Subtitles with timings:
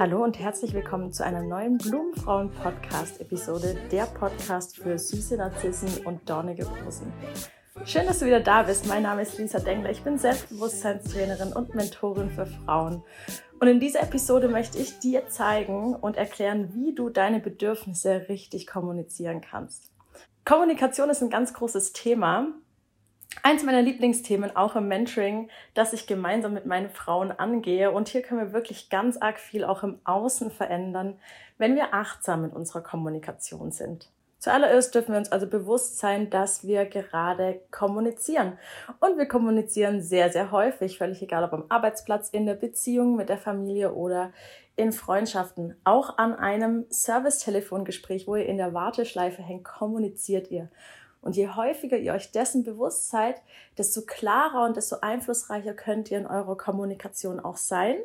[0.00, 6.64] Hallo und herzlich willkommen zu einer neuen Blumenfrauen-Podcast-Episode, der Podcast für süße Narzissen und dornige
[6.64, 7.12] Rosen.
[7.84, 8.86] Schön, dass du wieder da bist.
[8.86, 9.90] Mein Name ist Lisa Dengler.
[9.90, 13.02] Ich bin Selbstbewusstseinstrainerin und Mentorin für Frauen.
[13.60, 18.66] Und in dieser Episode möchte ich dir zeigen und erklären, wie du deine Bedürfnisse richtig
[18.66, 19.90] kommunizieren kannst.
[20.46, 22.46] Kommunikation ist ein ganz großes Thema
[23.42, 27.90] eins meiner Lieblingsthemen auch im Mentoring, das ich gemeinsam mit meinen Frauen angehe.
[27.90, 31.18] Und hier können wir wirklich ganz arg viel auch im Außen verändern,
[31.58, 34.08] wenn wir achtsam in unserer Kommunikation sind.
[34.40, 38.58] Zuallererst dürfen wir uns also bewusst sein, dass wir gerade kommunizieren.
[38.98, 43.28] Und wir kommunizieren sehr, sehr häufig, völlig egal ob am Arbeitsplatz, in der Beziehung, mit
[43.28, 44.32] der Familie oder
[44.76, 45.76] in Freundschaften.
[45.84, 50.70] Auch an einem Service-Telefongespräch, wo ihr in der Warteschleife hängt, kommuniziert ihr.
[51.22, 53.42] Und je häufiger ihr euch dessen bewusst seid,
[53.76, 57.96] desto klarer und desto einflussreicher könnt ihr in eurer Kommunikation auch sein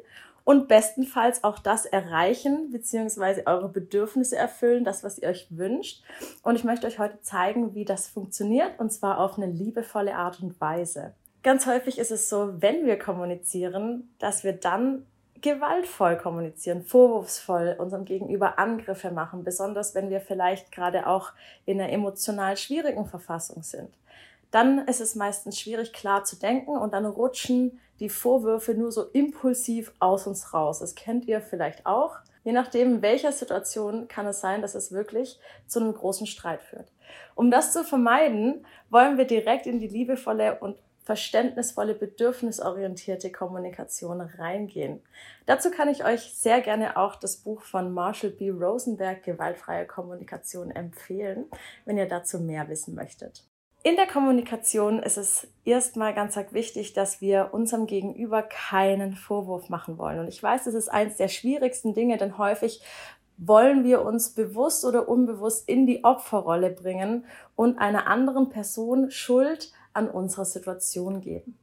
[0.43, 6.03] und bestenfalls auch das erreichen, beziehungsweise eure Bedürfnisse erfüllen, das, was ihr euch wünscht.
[6.43, 10.41] Und ich möchte euch heute zeigen, wie das funktioniert, und zwar auf eine liebevolle Art
[10.41, 11.13] und Weise.
[11.41, 15.05] Ganz häufig ist es so, wenn wir kommunizieren, dass wir dann
[15.45, 21.33] gewaltvoll kommunizieren, vorwurfsvoll unserem Gegenüber Angriffe machen, besonders wenn wir vielleicht gerade auch
[21.65, 23.93] in einer emotional schwierigen Verfassung sind.
[24.49, 29.03] Dann ist es meistens schwierig, klar zu denken und dann rutschen die Vorwürfe nur so
[29.03, 30.79] impulsiv aus uns raus.
[30.79, 32.17] Das kennt ihr vielleicht auch.
[32.43, 36.63] Je nachdem, in welcher Situation kann es sein, dass es wirklich zu einem großen Streit
[36.63, 36.91] führt.
[37.35, 45.01] Um das zu vermeiden, wollen wir direkt in die liebevolle und verständnisvolle, bedürfnisorientierte Kommunikation reingehen.
[45.45, 48.49] Dazu kann ich euch sehr gerne auch das Buch von Marshall B.
[48.49, 51.45] Rosenberg, Gewaltfreie Kommunikation, empfehlen,
[51.85, 53.43] wenn ihr dazu mehr wissen möchtet.
[53.83, 59.99] In der Kommunikation ist es erstmal ganz wichtig, dass wir unserem Gegenüber keinen Vorwurf machen
[59.99, 60.19] wollen.
[60.19, 62.81] Und ich weiß, das ist eins der schwierigsten Dinge, denn häufig
[63.37, 69.71] wollen wir uns bewusst oder unbewusst in die Opferrolle bringen und einer anderen Person Schuld
[69.95, 71.57] an unserer Situation geben.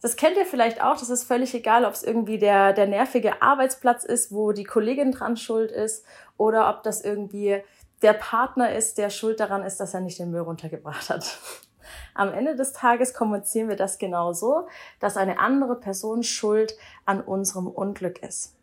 [0.00, 3.40] Das kennt ihr vielleicht auch, das ist völlig egal, ob es irgendwie der, der nervige
[3.40, 6.04] Arbeitsplatz ist, wo die Kollegin dran schuld ist,
[6.36, 7.62] oder ob das irgendwie
[8.02, 11.38] der Partner ist, der schuld daran ist, dass er nicht den Müll runtergebracht hat.
[12.14, 14.68] Am Ende des Tages kommunizieren wir das genauso,
[15.00, 16.76] dass eine andere Person schuld
[17.06, 18.54] an unserem Unglück ist.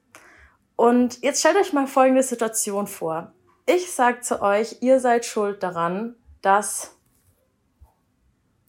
[0.76, 3.34] Und jetzt stellt euch mal folgende Situation vor.
[3.66, 6.98] Ich sage zu euch, ihr seid schuld daran, dass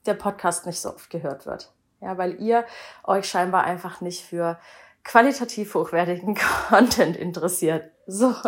[0.06, 1.72] der Podcast nicht so oft gehört wird.
[2.00, 2.64] Ja, weil ihr
[3.04, 4.58] euch scheinbar einfach nicht für
[5.04, 6.36] qualitativ hochwertigen
[6.68, 7.90] Content interessiert.
[8.06, 8.34] So.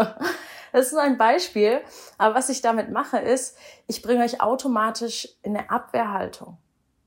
[0.72, 1.82] Das ist nur ein Beispiel.
[2.18, 3.56] Aber was ich damit mache, ist,
[3.86, 6.58] ich bringe euch automatisch in eine Abwehrhaltung.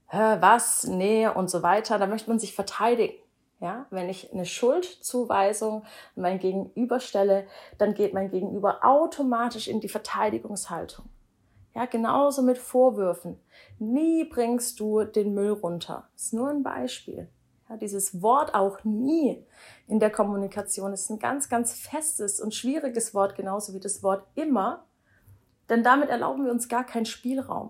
[0.09, 0.85] Was?
[0.85, 1.99] Nee und so weiter.
[1.99, 3.15] Da möchte man sich verteidigen.
[3.59, 5.83] Ja, wenn ich eine Schuldzuweisung
[6.15, 7.45] mein Gegenüber stelle,
[7.77, 11.05] dann geht mein Gegenüber automatisch in die Verteidigungshaltung.
[11.77, 13.39] Ja, genauso mit Vorwürfen.
[13.77, 16.09] Nie bringst du den Müll runter.
[16.13, 17.29] Das ist nur ein Beispiel.
[17.69, 19.45] Ja, dieses Wort auch nie
[19.85, 24.25] in der Kommunikation ist ein ganz, ganz festes und schwieriges Wort, genauso wie das Wort
[24.33, 24.87] immer.
[25.69, 27.69] Denn damit erlauben wir uns gar keinen Spielraum.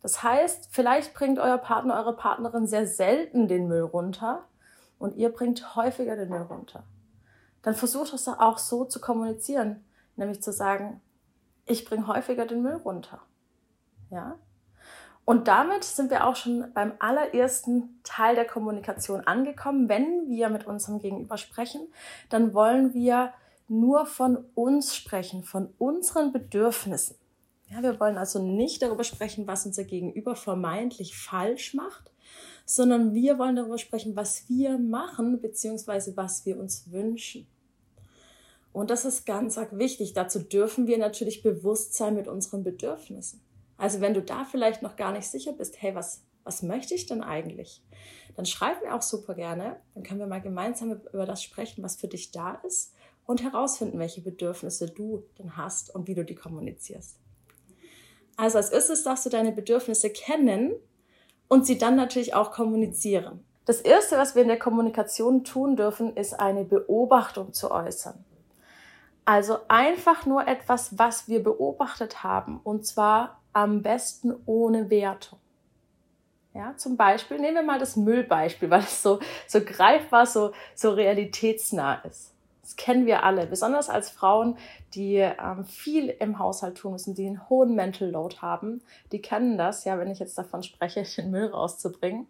[0.00, 4.46] Das heißt, vielleicht bringt euer Partner, eure Partnerin sehr selten den Müll runter
[4.98, 6.84] und ihr bringt häufiger den Müll runter.
[7.60, 9.84] Dann versucht es auch so zu kommunizieren,
[10.16, 11.02] nämlich zu sagen,
[11.66, 13.20] ich bringe häufiger den Müll runter.
[14.10, 14.38] Ja?
[15.24, 19.88] Und damit sind wir auch schon beim allerersten Teil der Kommunikation angekommen.
[19.88, 21.88] Wenn wir mit unserem Gegenüber sprechen,
[22.28, 23.32] dann wollen wir
[23.66, 27.16] nur von uns sprechen, von unseren Bedürfnissen.
[27.68, 32.12] Ja, wir wollen also nicht darüber sprechen, was unser Gegenüber vermeintlich falsch macht,
[32.64, 37.48] sondern wir wollen darüber sprechen, was wir machen, beziehungsweise was wir uns wünschen.
[38.76, 40.12] Und das ist ganz wichtig.
[40.12, 43.40] Dazu dürfen wir natürlich bewusst sein mit unseren Bedürfnissen.
[43.78, 47.06] Also wenn du da vielleicht noch gar nicht sicher bist, hey, was, was möchte ich
[47.06, 47.82] denn eigentlich?
[48.36, 49.80] Dann schreib mir auch super gerne.
[49.94, 52.92] Dann können wir mal gemeinsam über das sprechen, was für dich da ist
[53.24, 57.16] und herausfinden, welche Bedürfnisse du denn hast und wie du die kommunizierst.
[58.36, 60.74] Also als erstes darfst du deine Bedürfnisse kennen
[61.48, 63.42] und sie dann natürlich auch kommunizieren.
[63.64, 68.22] Das Erste, was wir in der Kommunikation tun dürfen, ist eine Beobachtung zu äußern.
[69.26, 75.40] Also einfach nur etwas, was wir beobachtet haben, und zwar am besten ohne Wertung.
[76.54, 80.90] Ja, zum Beispiel, nehmen wir mal das Müllbeispiel, weil es so, so greifbar, so, so
[80.90, 82.32] realitätsnah ist.
[82.62, 84.56] Das kennen wir alle, besonders als Frauen,
[84.94, 88.80] die ähm, viel im Haushalt tun müssen, die einen hohen Mental Load haben.
[89.12, 92.26] Die kennen das, ja, wenn ich jetzt davon spreche, den Müll rauszubringen.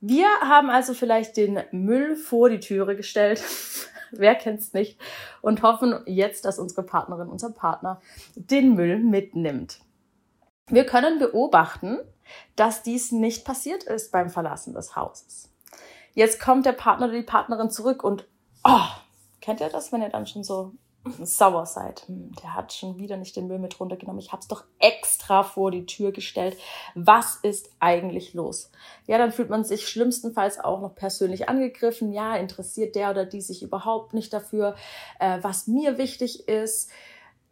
[0.00, 3.42] Wir haben also vielleicht den Müll vor die Türe gestellt,
[4.18, 4.98] wer kennt's nicht?
[5.42, 8.00] Und hoffen jetzt, dass unsere Partnerin, unser Partner
[8.34, 9.80] den Müll mitnimmt.
[10.68, 11.98] Wir können beobachten,
[12.56, 15.50] dass dies nicht passiert ist beim Verlassen des Hauses.
[16.14, 18.26] Jetzt kommt der Partner oder die Partnerin zurück und,
[18.64, 18.88] oh,
[19.40, 20.72] kennt ihr das, wenn ihr dann schon so
[21.22, 22.08] sauer seid?
[22.08, 24.20] Hm, der hat schon wieder nicht den Müll mit runtergenommen.
[24.20, 26.56] Ich habe es doch extra vor die Tür gestellt.
[26.94, 28.70] Was ist eigentlich los?
[29.06, 32.12] Ja, dann fühlt man sich schlimmstenfalls auch noch persönlich angegriffen.
[32.12, 34.76] Ja, interessiert der oder die sich überhaupt nicht dafür,
[35.20, 36.90] äh, was mir wichtig ist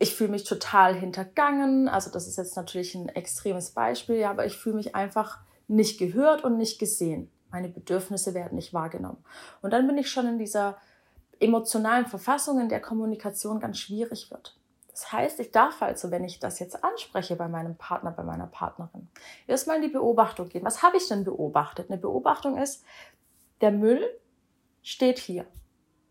[0.02, 1.88] ich fühle mich total hintergangen.
[1.88, 5.38] Also das ist jetzt natürlich ein extremes Beispiel, ja, aber ich fühle mich einfach
[5.69, 7.31] nicht gehört und nicht gesehen.
[7.52, 9.25] Meine Bedürfnisse werden nicht wahrgenommen.
[9.60, 10.76] Und dann bin ich schon in dieser
[11.42, 14.56] emotionalen Verfassung, in der Kommunikation ganz schwierig wird.
[14.92, 18.46] Das heißt, ich darf also, wenn ich das jetzt anspreche bei meinem Partner, bei meiner
[18.46, 19.08] Partnerin,
[19.46, 20.64] erstmal in die Beobachtung gehen.
[20.64, 21.90] Was habe ich denn beobachtet?
[21.90, 22.84] Eine Beobachtung ist,
[23.62, 24.04] der Müll
[24.82, 25.46] steht hier.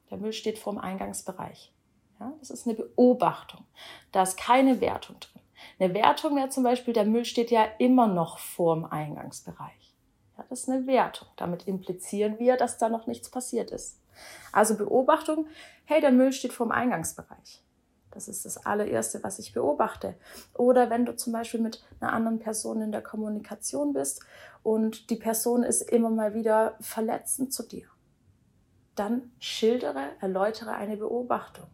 [0.10, 1.74] Der Müll steht vorm Eingangsbereich.
[2.19, 3.66] Ja, das ist eine Beobachtung.
[4.12, 5.42] Da ist keine Wertung drin.
[5.80, 9.95] Eine Wertung wäre zum Beispiel, der Müll steht ja immer noch vorm Eingangsbereich.
[10.38, 11.27] Ja, das ist eine Wertung.
[11.36, 14.00] Damit implizieren wir, dass da noch nichts passiert ist.
[14.52, 15.48] Also Beobachtung,
[15.86, 17.64] hey, der Müll steht vorm Eingangsbereich.
[18.12, 20.16] Das ist das allererste, was ich beobachte.
[20.54, 24.22] Oder wenn du zum Beispiel mit einer anderen Person in der Kommunikation bist
[24.64, 27.88] und die Person ist immer mal wieder verletzend zu dir,
[28.96, 31.68] dann schildere, erläutere eine Beobachtung.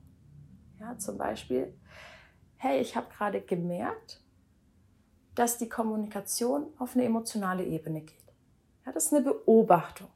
[0.79, 1.73] Ja, zum Beispiel,
[2.57, 4.21] hey, ich habe gerade gemerkt,
[5.33, 8.33] dass die Kommunikation auf eine emotionale Ebene geht.
[8.85, 10.07] Ja, das ist eine Beobachtung.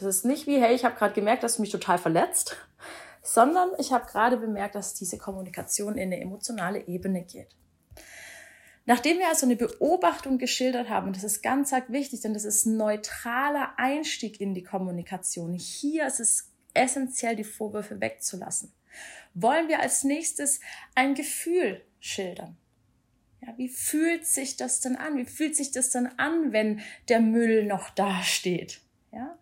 [0.00, 2.56] Das ist nicht wie, hey, ich habe gerade gemerkt, dass du mich total verletzt,
[3.22, 7.54] sondern ich habe gerade bemerkt, dass diese Kommunikation in eine emotionale Ebene geht.
[8.86, 12.44] Nachdem wir also eine Beobachtung geschildert haben, und das ist ganz arg wichtig, denn das
[12.44, 15.52] ist neutraler Einstieg in die Kommunikation.
[15.52, 18.72] Hier ist es essentiell, die Vorwürfe wegzulassen
[19.34, 20.60] wollen wir als nächstes
[20.94, 22.56] ein Gefühl schildern.
[23.40, 25.16] Ja, wie fühlt sich das denn an?
[25.16, 28.80] Wie fühlt sich das denn an, wenn der Müll noch da steht?
[29.12, 29.38] Ja?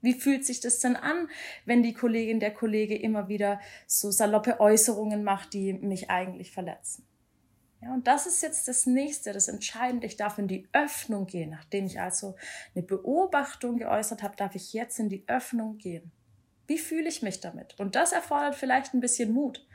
[0.00, 1.28] Wie fühlt sich das denn an,
[1.64, 7.04] wenn die Kollegin, der Kollege immer wieder so saloppe Äußerungen macht, die mich eigentlich verletzen?
[7.80, 10.06] Ja, und das ist jetzt das nächste, das Entscheidende.
[10.06, 11.50] Ich darf in die Öffnung gehen.
[11.50, 12.34] Nachdem ich also
[12.74, 16.10] eine Beobachtung geäußert habe, darf ich jetzt in die Öffnung gehen.
[16.66, 17.78] Wie fühle ich mich damit?
[17.78, 19.66] Und das erfordert vielleicht ein bisschen Mut.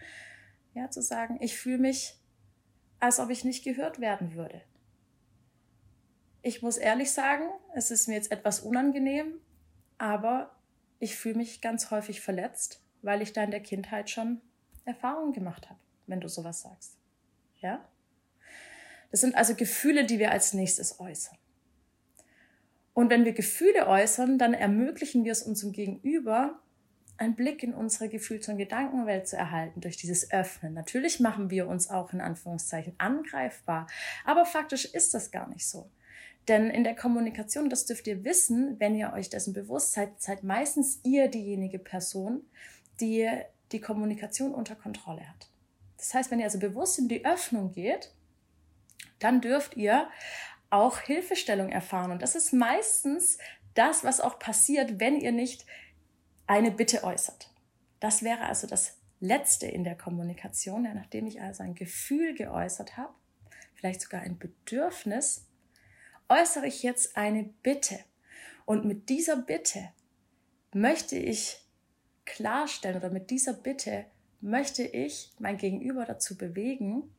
[0.74, 2.16] Ja, zu sagen, ich fühle mich,
[3.00, 4.62] als ob ich nicht gehört werden würde.
[6.42, 9.40] Ich muss ehrlich sagen, es ist mir jetzt etwas unangenehm,
[10.04, 10.52] aber
[11.00, 14.42] ich fühle mich ganz häufig verletzt, weil ich da in der Kindheit schon
[14.84, 16.98] Erfahrungen gemacht habe, wenn du sowas sagst.
[17.62, 17.88] Ja?
[19.12, 21.38] Das sind also Gefühle, die wir als nächstes äußern.
[22.94, 26.60] Und wenn wir Gefühle äußern, dann ermöglichen wir es unserem Gegenüber,
[27.16, 30.74] einen Blick in unsere Gefühls- und Gedankenwelt zu erhalten durch dieses Öffnen.
[30.74, 33.88] Natürlich machen wir uns auch in Anführungszeichen angreifbar,
[34.26, 35.90] aber faktisch ist das gar nicht so.
[36.48, 40.44] Denn in der Kommunikation, das dürft ihr wissen, wenn ihr euch dessen bewusst seid, seid
[40.44, 42.42] meistens ihr diejenige Person,
[43.00, 43.30] die
[43.71, 45.50] die Kommunikation unter Kontrolle hat.
[45.97, 48.14] Das heißt, wenn ihr also bewusst in die Öffnung geht,
[49.19, 50.09] dann dürft ihr
[50.69, 52.12] auch Hilfestellung erfahren.
[52.12, 53.38] Und das ist meistens
[53.73, 55.66] das, was auch passiert, wenn ihr nicht
[56.45, 57.50] eine Bitte äußert.
[58.00, 62.97] Das wäre also das Letzte in der Kommunikation, ja, nachdem ich also ein Gefühl geäußert
[62.97, 63.14] habe,
[63.76, 65.47] vielleicht sogar ein Bedürfnis,
[66.30, 67.99] äußere ich jetzt eine Bitte.
[68.65, 69.89] Und mit dieser Bitte
[70.73, 71.59] möchte ich
[72.25, 74.06] klarstellen oder mit dieser Bitte
[74.42, 77.13] möchte ich mein Gegenüber dazu bewegen,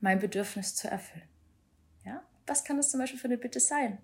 [0.00, 1.28] mein Bedürfnis zu erfüllen.
[2.04, 2.22] Ja?
[2.46, 3.98] Was kann das zum Beispiel für eine Bitte sein?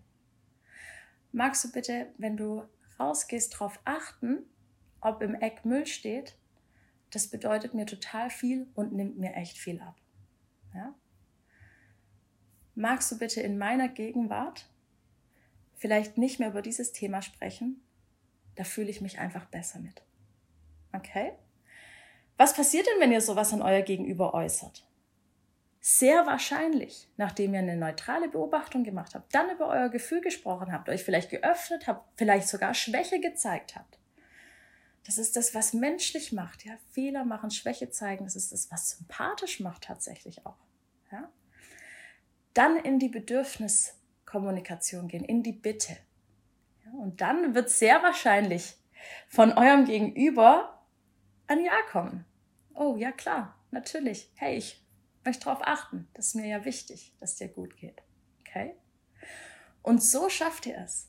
[1.32, 2.64] Magst du bitte, wenn du
[2.98, 4.44] rausgehst, darauf achten,
[5.00, 6.36] ob im Eck Müll steht,
[7.10, 9.96] das bedeutet mir total viel und nimmt mir echt viel ab.
[10.74, 10.94] Ja?
[12.74, 14.68] Magst du bitte in meiner Gegenwart
[15.76, 17.82] vielleicht nicht mehr über dieses Thema sprechen?
[18.54, 20.02] Da fühle ich mich einfach besser mit.
[20.92, 21.32] Okay?
[22.36, 24.86] Was passiert denn, wenn ihr sowas an euer Gegenüber äußert?
[25.84, 30.88] sehr wahrscheinlich, nachdem ihr eine neutrale Beobachtung gemacht habt, dann über euer Gefühl gesprochen habt,
[30.88, 33.98] euch vielleicht geöffnet habt, vielleicht sogar Schwäche gezeigt habt.
[35.04, 36.64] Das ist das, was menschlich macht.
[36.64, 38.24] Ja, Fehler machen, Schwäche zeigen.
[38.24, 40.58] Das ist das, was sympathisch macht tatsächlich auch.
[41.10, 41.28] Ja?
[42.54, 45.96] Dann in die Bedürfniskommunikation gehen, in die Bitte.
[46.84, 48.76] Ja, und dann wird sehr wahrscheinlich
[49.28, 50.84] von eurem Gegenüber
[51.46, 52.24] ein Ja kommen.
[52.74, 54.30] Oh, ja klar, natürlich.
[54.34, 54.84] Hey, ich
[55.24, 56.08] möchte darauf achten.
[56.14, 58.02] Das ist mir ja wichtig, dass dir gut geht.
[58.40, 58.74] Okay?
[59.82, 61.08] Und so schafft ihr es,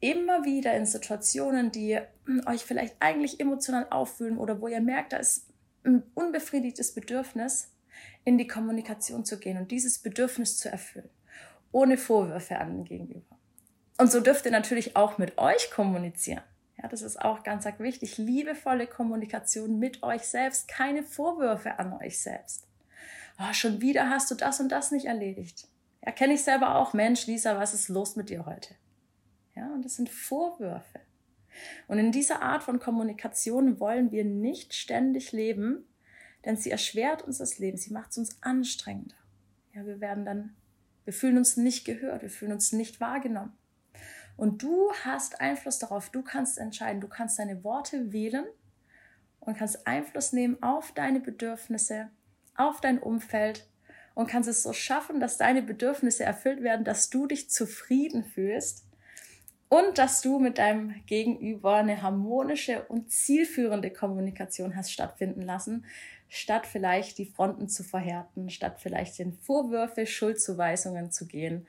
[0.00, 5.12] immer wieder in Situationen, die hm, euch vielleicht eigentlich emotional auffühlen oder wo ihr merkt,
[5.12, 5.48] da ist
[5.84, 7.70] ein unbefriedigtes Bedürfnis,
[8.24, 11.10] in die Kommunikation zu gehen und dieses Bedürfnis zu erfüllen,
[11.72, 13.36] ohne Vorwürfe an den Gegenüber.
[13.98, 16.42] Und so dürft ihr natürlich auch mit euch kommunizieren.
[16.82, 18.16] Ja, das ist auch ganz, wichtig.
[18.16, 22.66] Liebevolle Kommunikation mit euch selbst, keine Vorwürfe an euch selbst.
[23.38, 25.68] Oh, schon wieder hast du das und das nicht erledigt.
[26.04, 26.94] Ja, kenne ich selber auch.
[26.94, 28.74] Mensch, Lisa, was ist los mit dir heute?
[29.54, 31.00] Ja, und das sind Vorwürfe.
[31.88, 35.84] Und in dieser Art von Kommunikation wollen wir nicht ständig leben,
[36.44, 39.16] denn sie erschwert uns das Leben, sie macht es uns anstrengender.
[39.74, 40.56] Ja, wir werden dann,
[41.04, 43.52] wir fühlen uns nicht gehört, wir fühlen uns nicht wahrgenommen.
[44.36, 48.46] Und du hast Einfluss darauf, du kannst entscheiden, du kannst deine Worte wählen
[49.38, 52.08] und kannst Einfluss nehmen auf deine Bedürfnisse,
[52.56, 53.68] auf dein Umfeld
[54.14, 58.86] und kannst es so schaffen, dass deine Bedürfnisse erfüllt werden, dass du dich zufrieden fühlst
[59.68, 65.84] und dass du mit deinem Gegenüber eine harmonische und zielführende Kommunikation hast stattfinden lassen,
[66.30, 71.66] statt vielleicht die Fronten zu verhärten, statt vielleicht in Vorwürfe, Schuldzuweisungen zu gehen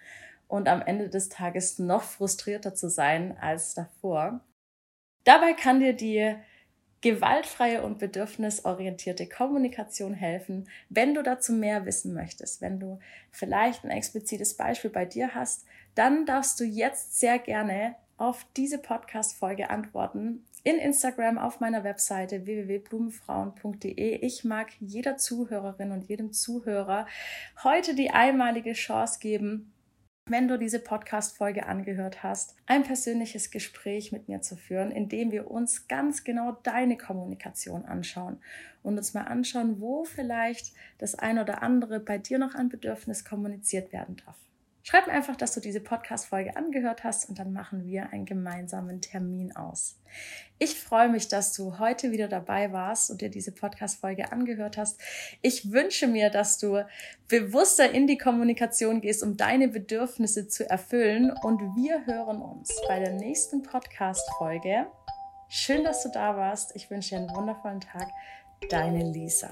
[0.48, 4.40] und am Ende des Tages noch frustrierter zu sein als davor.
[5.24, 6.36] Dabei kann dir die
[7.02, 10.70] gewaltfreie und bedürfnisorientierte Kommunikation helfen.
[10.90, 13.00] Wenn du dazu mehr wissen möchtest, wenn du
[13.32, 15.66] vielleicht ein explizites Beispiel bei dir hast,
[15.96, 22.46] dann darfst du jetzt sehr gerne auf diese Podcast-Folge antworten in Instagram auf meiner Webseite
[22.46, 24.18] www.blumenfrauen.de.
[24.18, 27.08] Ich mag jeder Zuhörerin und jedem Zuhörer
[27.64, 29.74] heute die einmalige Chance geben,
[30.28, 35.32] wenn du diese Podcast-Folge angehört hast, ein persönliches Gespräch mit mir zu führen, in dem
[35.32, 38.38] wir uns ganz genau deine Kommunikation anschauen
[38.84, 43.26] und uns mal anschauen, wo vielleicht das ein oder andere bei dir noch an Bedürfnis
[43.26, 44.38] kommuniziert werden darf.
[44.84, 49.00] Schreib mir einfach, dass du diese Podcast-Folge angehört hast und dann machen wir einen gemeinsamen
[49.00, 50.00] Termin aus.
[50.58, 55.00] Ich freue mich, dass du heute wieder dabei warst und dir diese Podcast-Folge angehört hast.
[55.42, 56.84] Ich wünsche mir, dass du
[57.28, 63.00] bewusster in die Kommunikation gehst, um deine Bedürfnisse zu erfüllen und wir hören uns bei
[63.00, 64.88] der nächsten Podcast-Folge.
[65.48, 66.76] Schön, dass du da warst.
[66.76, 68.08] Ich wünsche dir einen wundervollen Tag.
[68.70, 69.50] Deine Lisa.